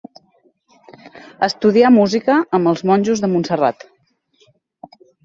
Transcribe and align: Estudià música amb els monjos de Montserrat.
Estudià 1.47 1.91
música 1.97 2.37
amb 2.59 2.71
els 2.71 2.81
monjos 2.93 3.21
de 3.25 3.29
Montserrat. 3.35 3.87